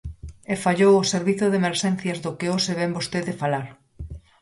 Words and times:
E 0.53 0.55
fallou 0.63 0.93
o 0.97 1.09
servizo 1.13 1.45
de 1.49 1.59
emerxencias 1.61 2.21
do 2.23 2.31
que 2.37 2.51
hoxe 2.53 2.71
vén 2.79 2.95
vostede 2.97 3.39
falar. 3.41 3.67